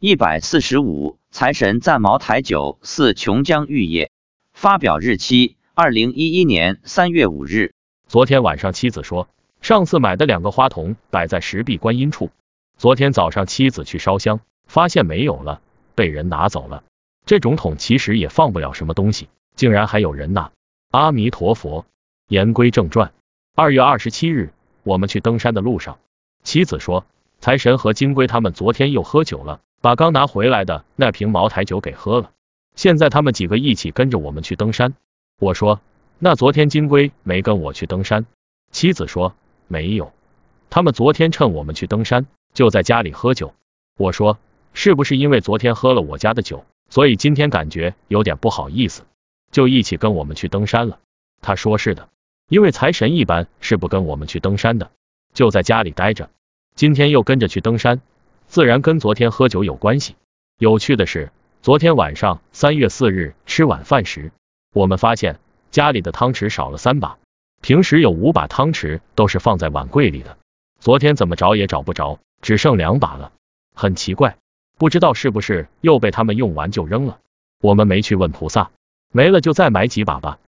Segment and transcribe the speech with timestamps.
[0.00, 4.12] 一百四十五，财神赞茅台酒似琼浆玉液。
[4.52, 7.72] 发表日期：二零一一年三月五日。
[8.06, 9.26] 昨天晚上妻子说，
[9.60, 12.30] 上次买的两个花童摆在石壁观音处，
[12.76, 14.38] 昨天早上妻子去烧香，
[14.68, 15.60] 发现没有了，
[15.96, 16.84] 被人拿走了。
[17.26, 19.26] 这种桶其实也放不了什么东西，
[19.56, 20.52] 竟然还有人拿。
[20.92, 21.86] 阿弥陀佛。
[22.28, 23.12] 言归正传，
[23.56, 24.52] 二月二十七日，
[24.84, 25.98] 我们去登山的路上，
[26.44, 27.04] 妻子说，
[27.40, 29.60] 财神和金龟他们昨天又喝酒了。
[29.80, 32.32] 把刚拿回来的那瓶茅台酒给喝了，
[32.74, 34.94] 现在他们几个一起跟着我们去登山。
[35.38, 35.80] 我说，
[36.18, 38.26] 那昨天金龟没跟我去登山？
[38.72, 39.36] 妻子说，
[39.68, 40.12] 没有，
[40.68, 43.54] 他们昨天趁我们去登山，就在家里喝酒。
[43.96, 44.36] 我说，
[44.72, 49.04] 是不是因为昨天喝了我家的酒，所以今天感觉有点不好意思，
[49.52, 50.98] 就一起跟我们去登山了？
[51.40, 52.08] 他说是的，
[52.48, 54.90] 因为财神一般是不跟我们去登山的，
[55.34, 56.30] 就在家里待着，
[56.78, 58.00] 今天又跟着去登山。
[58.46, 60.14] 自然跟昨天喝酒有关系。
[60.60, 64.30] 有趣的是，昨天晚上三月四日吃晚饭时，
[64.72, 65.40] 我们发现
[65.72, 67.18] 家里的汤匙少了三把，
[67.60, 70.38] 平时有五把汤匙都是放在碗柜里的，
[70.78, 73.32] 昨天怎么找也找不着，只剩两把了，
[73.74, 74.36] 很奇怪，
[74.78, 77.18] 不知道是不是又被他们用完就扔了。
[77.60, 78.70] 我们没去问菩萨，
[79.12, 80.38] 没了就再买几把吧。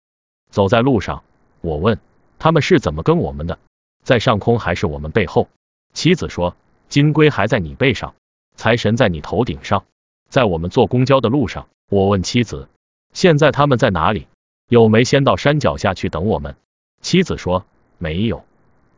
[0.52, 1.24] 走在路上，
[1.60, 1.98] 我问
[2.38, 3.58] 他们是怎么跟我们的，
[4.04, 5.48] 在上空还是我们背后？
[5.92, 6.56] 妻子说。
[6.88, 8.16] 金龟还在你背上，
[8.56, 9.84] 财神在你头顶上，
[10.28, 12.68] 在我们坐公交的路上，我问妻子，
[13.12, 14.26] 现在他们在哪里？
[14.68, 16.56] 有没先到山脚下去等我们？
[17.00, 17.64] 妻子说
[17.98, 18.44] 没有，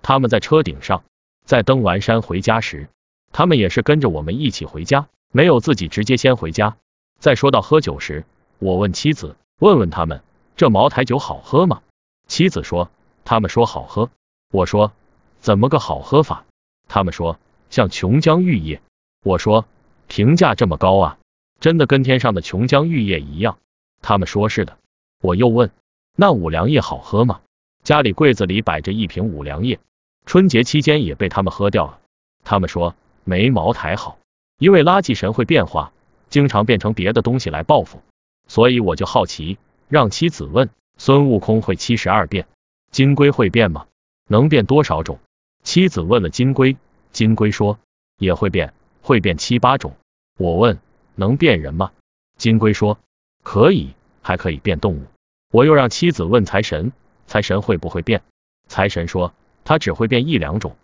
[0.00, 1.04] 他们在车顶上，
[1.44, 2.88] 在登完山回家时，
[3.30, 6.78] 他们也是跟着我们一起回家，没有自己直接先回家。
[7.18, 8.24] 再说到喝酒时，
[8.58, 10.22] 我问妻子，问问他们
[10.56, 11.82] 这茅台酒好喝吗？
[12.26, 12.90] 妻子说
[13.22, 14.08] 他们说好喝，
[14.50, 14.92] 我说
[15.40, 16.46] 怎么个好喝法？
[16.92, 17.38] 他们说。
[17.70, 18.82] 像琼浆玉液，
[19.24, 19.64] 我说
[20.06, 21.18] 评价这么高啊，
[21.58, 23.56] 真的跟天上的琼浆玉液一样？
[24.02, 24.76] 他们说是的。
[25.22, 25.70] 我又问，
[26.14, 27.40] 那五粮液好喝吗？
[27.82, 29.80] 家里柜子里摆着一瓶五粮液，
[30.26, 31.98] 春节期间也被他们喝掉了。
[32.44, 34.18] 他们说没茅台好，
[34.58, 35.94] 因为垃圾神会变化，
[36.28, 38.02] 经常变成别的东西来报复。
[38.48, 39.56] 所以我就好奇，
[39.88, 42.46] 让妻子问孙悟空会七十二变，
[42.90, 43.86] 金龟会变吗？
[44.28, 45.18] 能变多少种？
[45.62, 46.76] 妻子问了金龟。
[47.12, 47.78] 金龟说
[48.18, 49.94] 也会变，会变七八种。
[50.38, 50.78] 我问
[51.14, 51.92] 能变人吗？
[52.38, 52.98] 金龟说
[53.42, 53.92] 可以，
[54.22, 55.02] 还可以变动物。
[55.50, 56.92] 我又让妻子问财神，
[57.26, 58.22] 财神会不会变？
[58.66, 59.34] 财神说
[59.64, 60.76] 他只会变一两种。